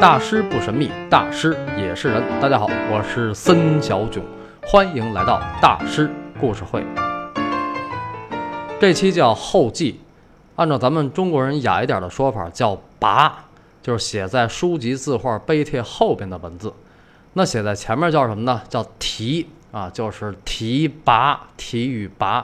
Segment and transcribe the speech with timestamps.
[0.00, 2.22] 大师不神秘，大师也是人。
[2.40, 4.24] 大家好，我是森小囧，
[4.62, 6.82] 欢迎来到大师故事会。
[8.80, 10.00] 这期叫后记，
[10.56, 13.30] 按照咱们中国人雅一点的说法叫跋，
[13.82, 16.72] 就是写在书籍字画碑帖后边的文字。
[17.34, 18.62] 那写在前面叫什么呢？
[18.70, 22.42] 叫题啊，就是题跋，题与跋。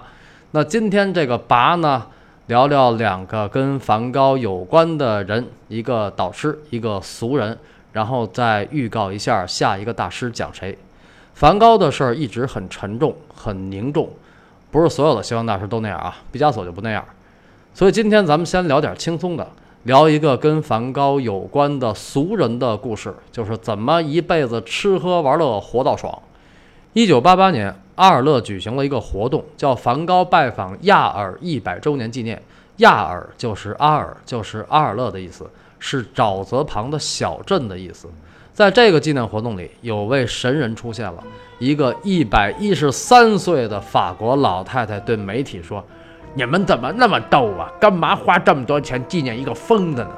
[0.51, 2.09] 那今天这个跋呢？
[2.47, 7.59] 聊聊两个跟梵高有关的人，一个导师，一个俗人，
[7.93, 10.79] 然后再预告一下下一个大师讲谁。
[11.35, 14.09] 梵高的事儿一直很沉重，很凝重，
[14.71, 17.05] 不是所有的西方大师都那样啊，毕加索就不那样。
[17.75, 19.45] 所以今天咱们先聊点轻松的，
[19.83, 26.17] 聊一个跟梵高有关的俗人的故事，就是怎么一辈子吃喝玩乐活到爽。
[26.93, 27.75] 一九八八年。
[27.97, 32.41] 阿尔勒举行了一个活动，叫梵高拜访亚尔一百周年纪念。
[32.77, 38.07] 亚尔就是阿尔，就是阿尔勒的意思，是沼泽旁的小镇的意思。
[38.53, 41.25] 在这个纪念活动里，有位神人出现了，
[41.59, 45.83] 一个一百一十三岁的法国老太太对媒体说
[46.35, 47.71] ：“你们怎么那么逗啊？
[47.81, 50.11] 干嘛花这么多钱纪念一个疯子呢？”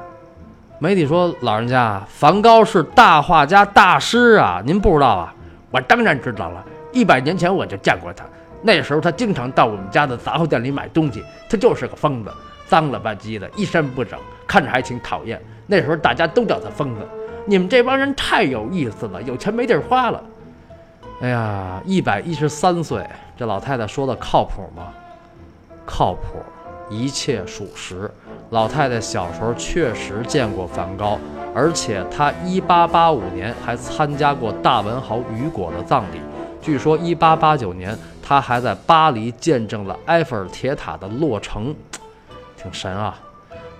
[0.79, 5.33] 媒体说：“老人家，梵高是大画家、大师啊，您不知道啊？
[5.71, 8.25] 我当然知道了。”一百年前我就见过他，
[8.61, 11.23] 那时候他经常到我们家的杂货店里买东西。
[11.49, 12.31] 他就是个疯子，
[12.67, 15.41] 脏了吧唧的，一身不整，看着还挺讨厌。
[15.67, 17.01] 那时候大家都叫他疯子。
[17.45, 20.23] 你们这帮人太有意思了，有钱没地儿花了。
[21.21, 23.03] 哎呀，一百一十三岁，
[23.35, 24.93] 这老太太说的靠谱吗？
[25.85, 26.39] 靠谱，
[26.89, 28.09] 一切属实。
[28.51, 31.19] 老太太小时候确实见过梵高，
[31.53, 36.19] 而且她一八八五年还参加过大文豪雨果的葬礼。
[36.61, 41.73] 据说，一八八九年，他还在巴黎见证了埃菲尔铁塔的落成，
[42.61, 43.17] 挺神啊！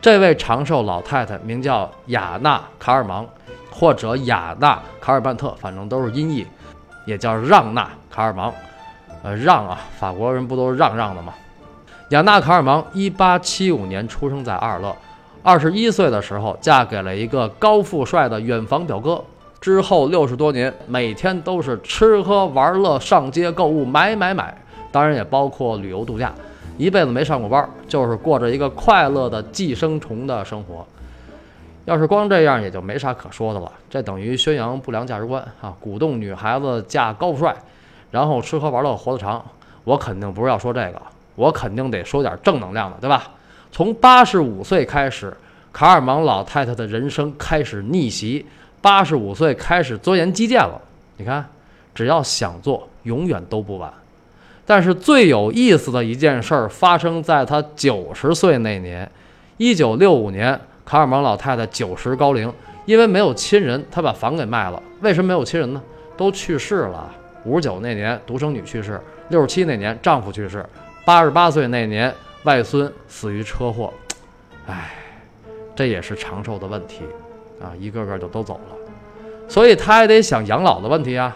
[0.02, 3.28] 这位长寿老太太名叫雅娜·卡尔芒，
[3.70, 6.48] 或者雅娜·卡尔曼特，反正都是音译，
[7.06, 8.54] 也叫让娜·卡尔芒。
[9.22, 11.34] 呃，让啊，法国人不都是让让的吗？
[12.10, 14.96] 雅娜·卡尔芒一八七五年出生在阿尔勒，
[15.44, 19.22] 二十一岁的时候嫁给了一个高富帅的远房表哥。
[19.62, 24.56] 之后六十多年，每天都是吃喝玩乐、上街购物、买买买，
[24.92, 26.34] 当然也包括旅游度假。
[26.78, 30.88] 一辈子没上过班，就是过着一个快乐的寄生虫的生活。
[31.84, 33.70] 要是光这样，也就没啥可说的了。
[33.90, 37.54] 这等于宣扬不良价值观啊，鼓动女孩子嫁高富帅，
[38.12, 39.44] 然后吃喝玩乐活得长。
[39.84, 41.02] 我肯定不是要说这个，
[41.36, 43.30] 我肯定得说点正能量的，对吧？
[43.74, 45.36] 从八十五岁开始，
[45.74, 48.46] 卡尔芒老太太的人生开始逆袭。
[48.82, 50.80] 八十五岁开始钻研击剑了，
[51.18, 51.46] 你看，
[51.94, 53.92] 只要想做，永远都不晚。
[54.66, 59.10] 但是最有意思的一件事儿发生在他九十岁那年，
[59.58, 62.54] 一九六五年，卡尔芒老太太九十高龄，
[62.86, 64.82] 因为没有亲人，她把房给卖了。
[65.02, 65.82] 为什么没有亲人呢？
[66.16, 67.12] 都去世了。
[67.46, 68.94] 五十九那年，独生女去世；
[69.30, 70.60] 六十七那年，丈夫去世；
[71.04, 72.14] 八十八岁那年，
[72.44, 73.92] 外孙死于车祸。
[74.68, 74.92] 唉，
[75.76, 77.02] 这也是长寿的问题。
[77.62, 78.76] 啊，一个个就都走了，
[79.48, 81.36] 所以他也得想养老的问题啊。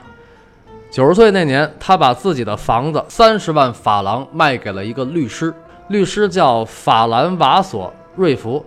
[0.92, 5.54] 九十岁那年，他把自己的房子三十万法郎卖给了一个律师，
[5.88, 8.64] 律师叫法兰瓦索瑞福，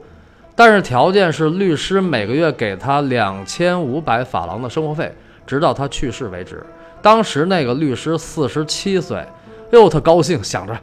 [0.56, 5.14] 但是条件是律师每个月给他两千五百法郎的生活费，
[5.46, 6.60] 直到他去世为止。
[7.00, 9.24] 当时那个律师四十七岁，
[9.70, 10.76] 哟，他高兴，想着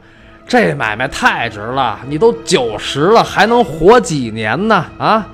[0.48, 4.82] 这买卖太值了，你都九十了，还能活几年呢？
[4.96, 5.26] 啊，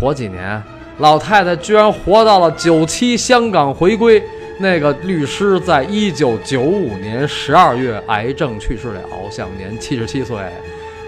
[0.00, 0.62] 活几年？
[0.98, 4.22] 老太太居然活到了九七香港回归。
[4.60, 10.36] 那个律师在一九九五年十二月癌症去世了，享年七十七岁。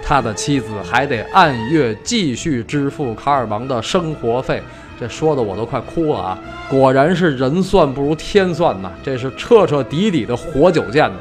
[0.00, 4.62] 他的妻子还得按月继续支付卡尔芒的生活费，
[5.00, 6.38] 这说的我都快哭了啊！
[6.68, 11.18] 果然是人算不如天算呐，这是彻彻底底的活久见呐。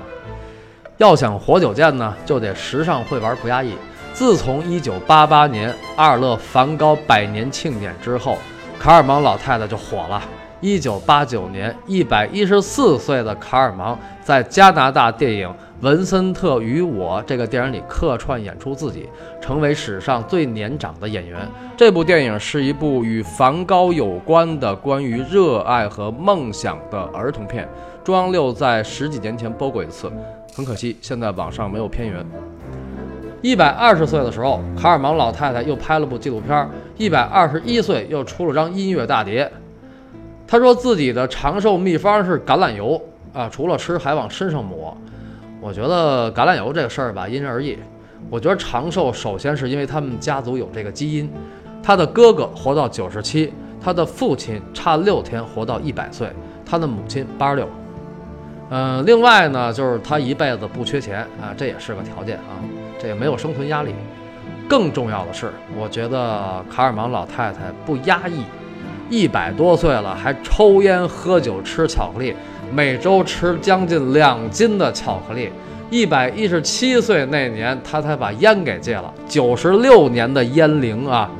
[0.97, 3.73] 要想活久见呢，就得时尚会玩不压抑。
[4.13, 8.37] 自从一九八八年阿尔勒梵高百年庆典之后。
[8.79, 10.21] 卡尔芒老太太就火了。
[10.61, 15.47] 一九八九年，一百一十四岁的卡尔芒在加拿大电影
[15.81, 19.09] 《文森特与我》这个电影里客串演出自己，
[19.41, 21.45] 成为史上最年长的演员。
[21.75, 27.67] 这部电影是一部与梵高有关的关于热爱和梦想的儿童片。
[28.01, 30.09] 中央六在十几年前播过一次，
[30.55, 32.25] 很可惜现在网上没有片源。
[33.41, 36.69] 一百二十岁的时候，卡尔芒老太太又拍了部纪录片。
[36.99, 39.49] 一百二十一岁又出了张音乐大碟。
[40.45, 43.01] 他说自己的长寿秘方是橄榄油
[43.33, 44.95] 啊，除了吃还往身上抹。
[45.61, 47.77] 我觉得橄榄油这个事儿吧，因人而异。
[48.29, 51.31] 我觉得长寿首先是因为他们家族有这个基因。
[51.81, 56.27] 他的哥哥活到九十七，他的父亲差六天活到一百岁，
[56.65, 57.69] 他的母亲八十六。
[58.71, 62.59] 嗯，另外呢，就是他一辈子不缺钱啊，这也是个条件啊，
[63.01, 63.95] 这也没有生存压力。
[64.69, 68.43] 更重要的是，我觉得卡尔芒老太太不压抑，
[69.09, 72.35] 一百多岁了还抽烟喝酒吃巧克力，
[72.71, 75.51] 每周吃将近两斤的巧克力。
[75.89, 81.31] 一百一十七岁那年，她才把烟给戒了，九十六年的烟龄啊！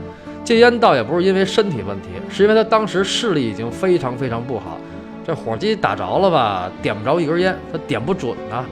[0.44, 4.80] 戒烟倒也不是因为身体问题，是因为她当时视力已经非常非常不好。
[5.24, 8.66] 这火机打着了吧，点不着一根烟，他点不准呢。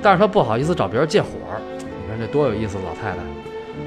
[0.00, 1.28] 但是他不好意思找别人借火，
[1.80, 3.37] 你看这多有意思，老太太。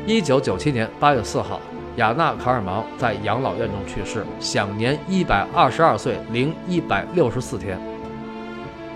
[0.06, 1.60] 一九九七年八月四号，
[1.96, 7.80] 雅纳·卡尔芒在养老院中去世，享年一百二十二岁零一百六十四天。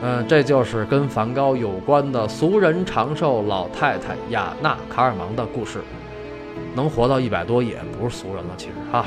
[0.02, 5.82] 嗯，这就是跟梵高有关的俗人长寿老太太雅纳·卡尔芒的故事。
[6.76, 9.06] 能活到一百多也不是俗人了，其实哈。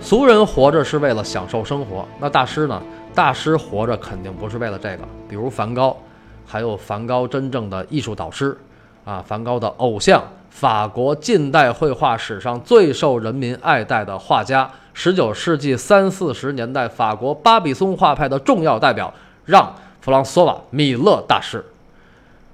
[0.00, 2.82] 俗人活着是为了享受生活，那大师呢？
[3.14, 5.04] 大师活着肯定不是为了这个。
[5.28, 5.96] 比如梵高，
[6.44, 8.56] 还有梵高真正的艺术导师，
[9.04, 10.22] 啊，梵高的偶像，
[10.54, 19.12] 法国近代绘画史上最受人民爱戴的画家，十九世纪三四十年代法国巴比松画派的重要代表
[19.44, 19.62] 让·
[20.00, 21.64] 弗朗索瓦·米勒大师。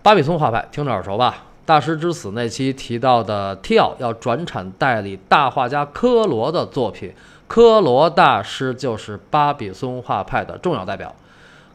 [0.02, 1.44] 巴比松画派听着耳熟吧？
[1.66, 7.12] 大师之死那期提到的 T 奥要转产代理大画家科罗的作品。
[7.46, 11.14] 科罗大师就是巴比松画派的重要代表，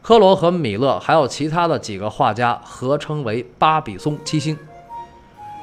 [0.02, 4.58] 科罗和米勒还有其他的几个画家合称为巴比松七星。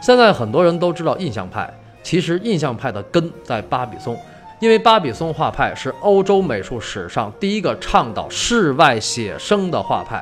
[0.03, 1.73] 现在很多人都知道印象派，
[2.03, 4.17] 其实印象派的根在巴比松，
[4.59, 10.21] 因为巴比松画派是欧洲美术史上第一个倡导室外写生的画派。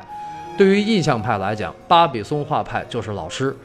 [0.56, 3.56] 对于印象派来讲，巴比松画派就是老师。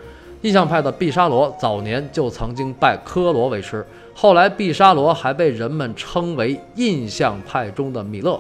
[0.42, 3.86] 印象派的毕沙罗早年就曾经拜科罗为师。
[4.16, 8.40] 后来，毕沙罗还被人们称为印象派中的米勒。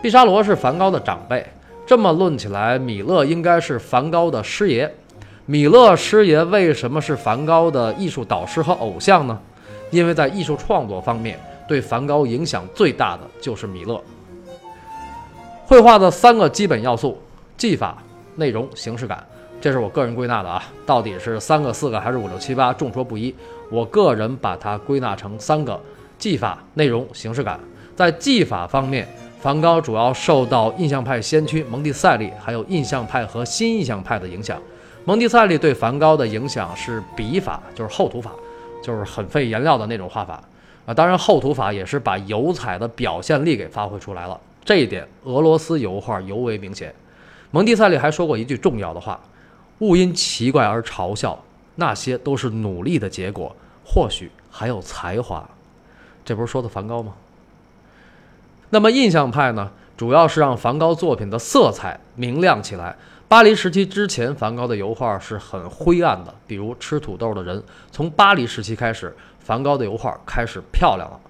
[0.00, 1.46] 毕沙罗是梵高的长辈，
[1.86, 4.90] 这么论起来，米勒应该是梵高的师爷。
[5.50, 9.40] 米勒师爷为什么是梵高的艺术导师和偶像呢？
[9.90, 13.98] 因为在艺术创作方面，对梵高影响最大的就是米勒。
[15.64, 17.18] 绘画的三个基本要素：
[17.56, 17.96] 技法、
[18.36, 19.26] 内容、形式感。
[19.58, 23.34] 这是我个人归纳的啊，到底是三个、四个还是五六七八，众说不一。
[23.70, 25.80] 我个人把它归纳成三个：
[26.18, 27.58] 技法、内容、形式感。
[27.96, 29.08] 在技法方面，
[29.40, 34.60] 梵高主要受到印象派先驱蒙蒂塞利，还有印象派和新印象派的影响。
[35.08, 38.30] 蒙蒂塞利对梵高的影响是笔法，就是厚涂法，
[38.82, 40.38] 就是很费颜料的那种画法
[40.84, 40.92] 啊。
[40.92, 46.94] 当然，厚涂法也是把油彩的表现力给发挥出来了，这一点俄罗斯油画尤为明显。
[47.52, 49.18] 蒙蒂塞利还说过一句重要的话。
[49.78, 51.42] 勿因奇怪而嘲笑，
[51.76, 53.56] 那些都是努力的结果，
[53.86, 55.48] 或许还有才华。
[56.22, 57.14] 这不是说的梵高吗？
[58.68, 59.70] 那么印象派呢？
[59.96, 62.94] 主要是让梵高作品的色彩明亮起来。
[63.28, 67.62] 巴黎时期之前，梵高的油画是很灰暗的，比如吃土豆的人。
[67.92, 71.20] 从巴黎时期开始，梵高的油画开始漂亮了。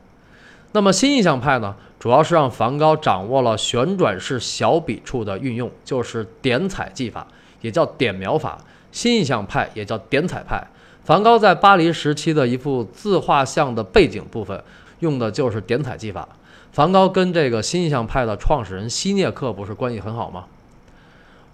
[0.71, 1.75] 那么新印象派呢？
[1.99, 7.27] 主要是让梵高掌握了旋转式小笔触的运用，就是点彩技法。
[7.61, 8.57] 也叫点描法，
[8.93, 10.65] 新印象派也叫点彩派。
[11.03, 14.63] 梵高在巴黎时期的一幅自画像的背景部分，
[15.01, 16.29] 用的就是点彩技法。
[16.71, 20.45] 梵高跟这个新印象派的创始人希涅克不是关系很好吗？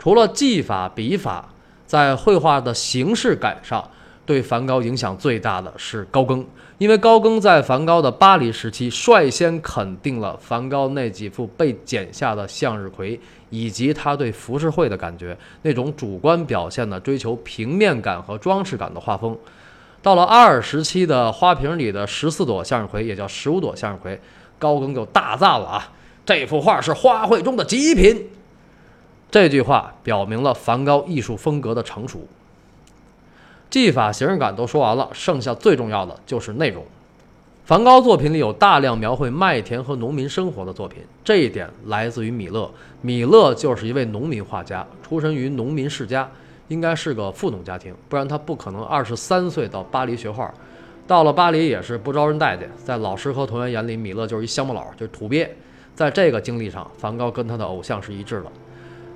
[0.04, 1.48] 除了技法、笔法，
[1.86, 3.82] 在绘画的形式感上。
[4.26, 6.44] 对梵高影响最大的是高更，
[6.78, 13.18] 因为高更在梵高的巴黎时期率先肯定了梵高那几幅被剪下的向日葵，
[13.50, 19.36] 以及他对浮世绘的感觉，那种主观表现的追求平面感和装饰感的画风。
[20.02, 24.20] 到了阿尔时期的花瓶里的十四朵向日葵，也叫十五朵向日葵，
[24.58, 25.92] 高更就大赞了啊，
[26.26, 28.26] 这幅画是花卉中的极品。
[29.34, 32.24] 这句话表明了梵高艺术风格的成熟。
[33.68, 36.84] 技法、形式感都说完了，剩下最重要的就是内容。
[37.64, 42.70] 梵高作品里有大量描绘麦田和农民生活的作品，这一点来自于米勒。
[43.00, 46.30] 米勒就是一位农民画家，出身于农民世家，
[46.68, 50.48] 应该是个富农家庭，不然他不可能二十三岁到巴黎学画。
[51.08, 55.52] 到了巴黎也是不招人待见，在老师和同学眼里，米勒就是一乡巴佬，就是土鳖。
[55.96, 58.46] 在这个经历上，梵高跟他的偶像是一致的。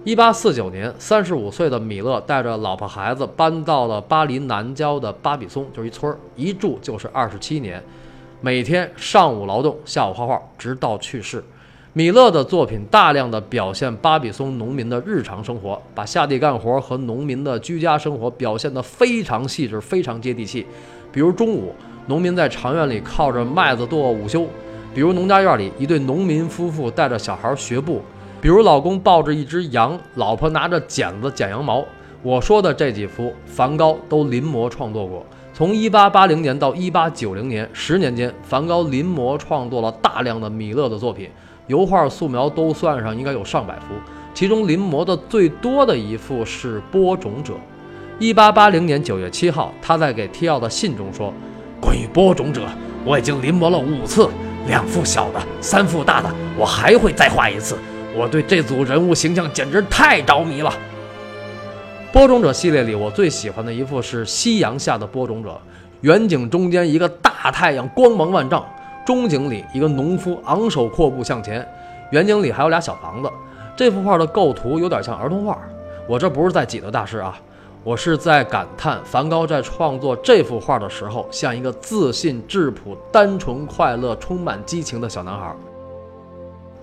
[0.05, 7.83] 一八四九年，三十五岁的米勒带着老婆孩子搬到了巴黎南郊的巴比松，就是一村儿，一住就是二十七年，
[8.41, 11.43] 每天上午劳动，下午画画，直到去世。
[11.93, 20.65] 米勒的作品大量的表现巴比松农民的日常生活，把下地干活和农民的居家生活表现得非常细致，非常接地气。
[21.11, 21.75] 比如中午，
[22.07, 24.47] 农民在长院里靠着麦子做午休。
[24.95, 28.01] 比如农家院里一对农民夫妇带着小孩学步，
[28.41, 31.85] 比如老公抱着一只羊，老婆拿着剪子剪羊毛。
[32.23, 35.25] 我说的这几幅，梵高都临摹创作过。
[35.53, 41.29] 从1880年到1890年，十年间，梵高临摹创作了大量的米勒的作品，
[41.67, 43.87] 油画、素描都算上，应该有上百幅。
[44.33, 47.55] 其中临摹的最多的一幅是《播种者》。
[48.35, 51.33] 1880年9月7号，他在给提奥的信中说
[51.81, 52.63] ：“关于《播种者》，
[53.05, 54.29] 我已经临摹了五次，
[54.69, 57.77] 两幅小的，三幅大的，我还会再画一次。
[58.19, 60.73] 我对这组人物形象简直太着迷了。”
[62.13, 65.57] 播种者系列里，我最喜欢的一幅是夕阳下的播种者。
[66.01, 68.63] 远景中间一个大太阳，光芒万丈；
[69.07, 71.61] 中景里一个农夫昂首阔步向前；
[72.13, 73.31] 远景里还有俩小房子。
[73.77, 75.59] 这幅画的构图有点像儿童画。
[76.09, 77.39] 我这不是在挤兑大师啊，
[77.85, 85.55] 我是在感叹梵高在创作这幅画的时候，像一个自信、质朴、单纯、快乐、充满激情的小男孩。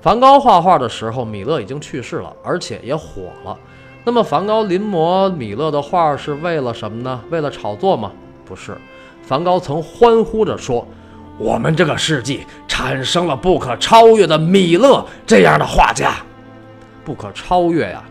[0.06, 3.58] 梵高画画的时候，米勒已经去世了，而且也火了。
[4.04, 7.20] 那么，梵高临摹米勒的画是为了什么呢？
[7.32, 8.12] 为了炒作吗？
[8.46, 8.78] 不是，
[9.24, 10.88] 梵高曾欢呼着说
[11.40, 16.18] ：“我们这个世纪产生了不可超越的米勒这样的画家，
[17.04, 18.04] 不可超越呀！”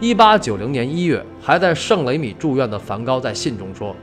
[0.00, 3.94] 一八九零年一月，还在圣雷米住院的梵高在信中说：“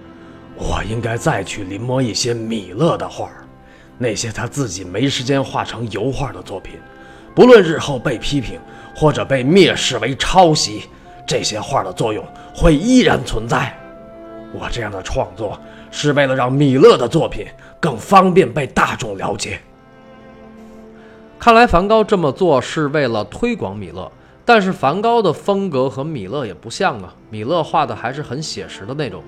[0.55, 3.29] 我应该再去临摹一些米勒的画，
[3.97, 6.75] 那些他自己没时间画成油画的作品，
[7.37, 8.59] 不论日后被批评
[8.95, 10.85] 或者被蔑视为抄袭。”
[11.27, 12.25] 这些画的作用
[12.55, 13.77] 会依然存在。
[14.53, 15.59] 我这样的创作
[15.91, 17.45] 是为了让米勒的作品
[17.79, 19.59] 更方便被大众了解。
[21.37, 24.11] 看来梵高这么做是为了推广米勒，
[24.43, 27.13] 但是梵高的风格和米勒也不像啊。
[27.29, 29.21] 米勒画的还是很写实的那种，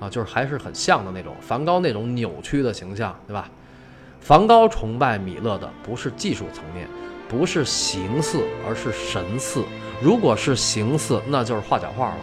[0.00, 1.32] 啊，就是还是很像的那种。
[1.40, 3.48] 梵高那种扭曲的形象，对吧？
[4.20, 6.88] 梵高崇拜米勒的不是技术层面。
[7.36, 9.64] 不是形似，而是神似。
[10.00, 12.16] 如果是形似，那就是画假画了。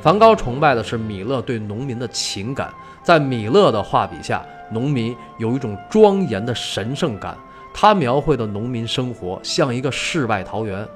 [0.00, 2.72] 梵高崇拜的是米勒对农民的情感，
[3.02, 7.36] 在米勒的画笔下，农民有一种庄严的神圣感。
[7.74, 10.86] 他描绘的农民生活像一个世外桃源，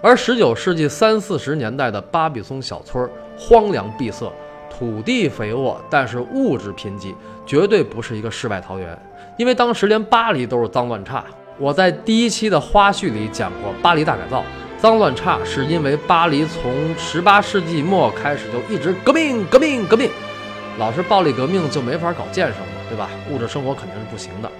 [0.00, 4.32] 而19世纪三四十年代的巴比松小村荒凉闭塞，
[4.70, 7.12] 土地肥沃，但是物质贫瘠，
[7.44, 8.96] 绝对不是一个世外桃源。
[9.36, 11.24] 因为当时连巴黎都是脏乱差。
[11.56, 14.42] 我在第一期的花絮里讲过，巴黎大改造
[14.76, 20.10] 脏乱差，是因为巴黎从十八世纪末开始就一直革命革命革命，
[20.78, 23.08] 老是暴力革命就没法搞建设嘛，对吧？
[23.30, 24.50] 物质生活肯定是不行的。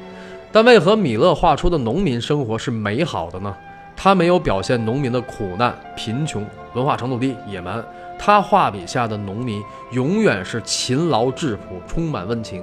[0.53, 3.53] 但为何米勒画出的农民生活是美好的呢？
[3.97, 7.85] 他没有表现农民的苦难、贫穷、文化程度低、野蛮，
[8.17, 9.61] 他画笔下的农民
[9.91, 12.63] 永远是勤劳质朴、充满温情。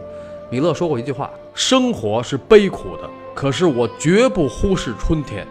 [0.50, 5.48] 米勒说过一句话：“生活是悲苦的。”可是我绝不忽视春天。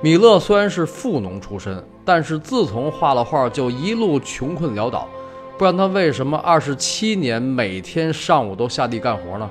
[0.00, 5.06] 米勒虽然是富农出身，但是自从画了画就一路穷困潦倒。
[5.58, 9.50] 不然他为什么二十七年每天上午都下地干活呢？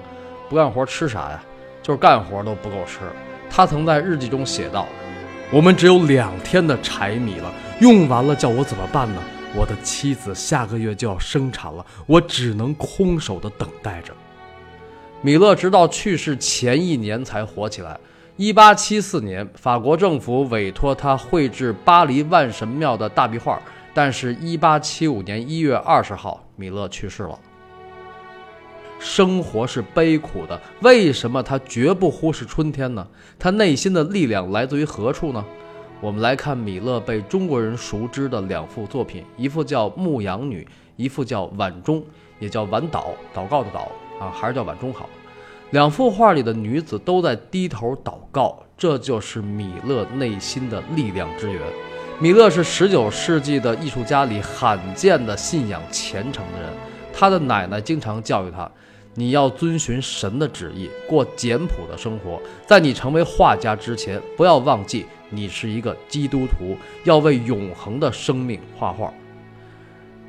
[0.50, 1.44] 不干活吃啥呀？
[1.84, 3.02] 就是干活都不够吃。
[3.48, 4.88] 他曾在日记中写道
[5.54, 9.22] ：“我们只有两天的柴米了，用完了叫我怎么办呢？
[9.56, 14.12] 我的妻子下个月就要生产了，我只能空手的等待着。”
[15.22, 18.00] 米勒直到去世前一年才火起来。
[18.38, 23.62] 一八七四年，法国政府委托他绘制巴黎万神庙的大壁画，
[23.94, 27.38] 但是，一八七五年一月二十号，米勒去世了。
[28.98, 33.06] 生活是悲苦的，为什么他绝不忽视春天呢？
[33.38, 35.44] 他内心的力量来自于何处呢？
[36.00, 40.64] 我们来看米勒被中国人熟知的两幅作品，一幅叫《牧羊女》，
[40.96, 41.98] 一幅叫《晚钟》，
[42.40, 43.90] 也叫晚祷，祷告的祷。
[44.20, 45.10] 啊，还是叫晚钟好。
[45.72, 51.62] 两幅画里的女子都在低头祷告，这就是米勒内心的力量之源。
[52.20, 56.70] 米勒是19世纪的艺术家里罕见的信仰虔诚的人。
[57.14, 58.70] 他的奶奶经常教育他
[59.14, 62.42] ：“你要遵循神的旨意，过简朴的生活。
[62.66, 69.14] 在你成为画家之前，不要忘记你是一个基督徒，要为永恒的生命画画。”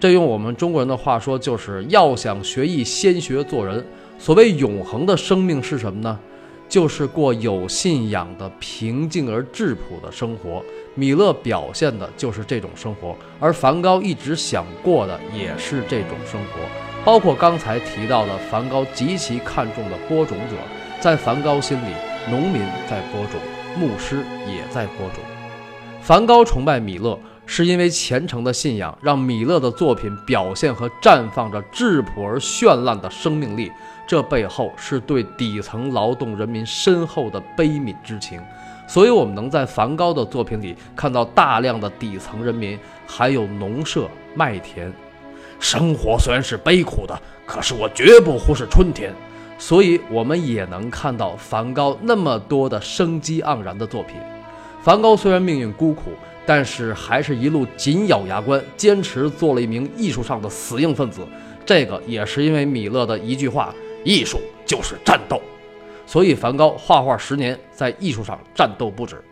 [0.00, 3.84] 这用我们中国人的话说，就是要想学艺，先学做人。
[4.18, 6.18] 所谓永恒的生命是什么呢？
[6.70, 10.64] 就是过有信仰的平静而质朴的生活。
[10.94, 16.60] 米勒表现的就是这种生活，而梵高一直想过的也是这种生活。
[17.04, 20.56] 包括刚才提到的，梵高极其看重的播种者，
[20.98, 21.92] 在梵高心里，
[22.30, 23.38] 农民在播种，
[23.78, 25.22] 牧师也在播种。
[26.00, 27.18] 梵高崇拜米勒。
[27.52, 33.72] 是因为虔诚的信仰，让米勒的作品表现和绽放着质朴而绚烂的生命力。
[34.06, 38.40] 这背后是对底层劳动人民深厚的悲悯之情。
[38.86, 44.92] 所以，我们能在梵高的作品里看到大量的底层人民，还有农舍、麦田。
[45.58, 49.12] 生活虽然是悲苦的，可是我绝不忽视春天。
[49.58, 54.14] 所以，我们也能看到梵高那么多的生机盎然的作品。
[54.82, 56.12] 梵高虽然命运孤苦，
[56.46, 61.20] 但是还是一路紧咬牙关，坚持做了一名艺术上的死硬分子。
[61.64, 65.40] 这个也是因为米勒的一句话：“艺术就是战斗。”
[66.06, 69.22] 所以，梵高画画十年，在艺术上战斗不止。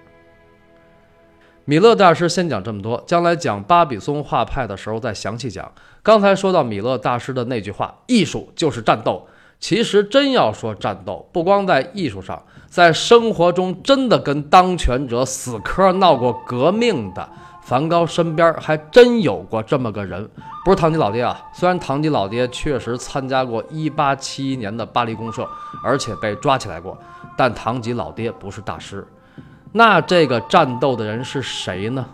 [1.64, 5.70] 米勒大师先讲这么多，将来讲巴比松画派的时候再详细讲。
[6.02, 9.26] 刚才说到米勒大师的那句话：“艺术就是战斗。”
[9.60, 17.28] 其实真要说战斗，不光在艺术上，在生活中真的跟当权者死磕闹过革命的。
[17.60, 20.26] 梵高身边还真有过这么个人，
[20.64, 21.38] 不是堂吉老爹啊。
[21.52, 25.46] 虽然堂吉老爹确实参加过1871年的巴黎公社，
[25.84, 26.96] 而且被抓起来过，
[27.36, 29.06] 但堂吉老爹不是大师。
[29.72, 32.06] 那这个战斗的人是谁呢？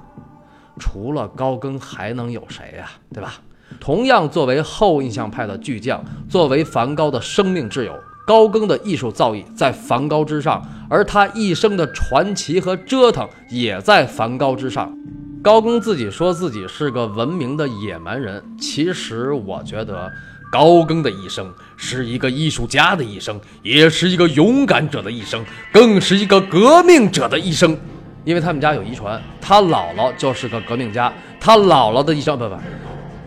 [0.81, 2.91] 除了高更还能有谁呀？
[3.13, 3.35] 对吧？
[3.80, 7.94] 同样作为后印象派的巨匠，作为梵高的生命挚友，
[8.26, 14.97] 高更的艺术造诣在梵高之上，而他一生的传奇和折腾也在梵高之上。
[15.42, 20.11] 高更自己说自己是个文明的野蛮人，其实我觉得
[20.50, 27.76] 高更的一生是一个艺术家的一生，也是一个勇敢者的一生，更是一个革命者的一生。
[28.25, 32.54] 因为他们家有遗传，他姥姥就是个革命家，他姥姥的一生不不，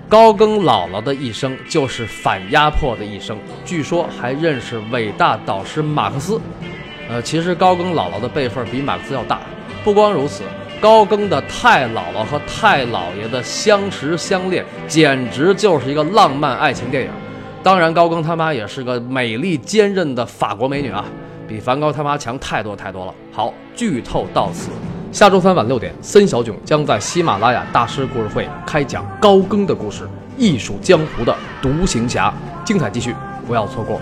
[0.09, 6.39] 高更姥姥的一生就是反压迫的一生，据说还认识伟大导师马克思。
[7.09, 9.41] 呃，其实高更姥姥的辈分比马克思要大。
[9.83, 10.43] 不光如此。
[10.79, 17.09] 高更的太姥姥和太姥爷的相识相恋，简直就是一个浪漫爱情电影。
[17.63, 21.03] 当然，高更他妈也是个美丽坚韧的法国美女啊，
[21.47, 23.15] 比梵高他妈强太多太多了。
[23.33, 24.69] 好，剧透到此，
[25.11, 32.31] 下周三晚六点，森小囧将在喜马拉雅大师故事会开讲高更的故事，艺术江湖的独行侠，
[32.63, 33.15] 精彩继续，
[33.47, 33.99] 不要错过。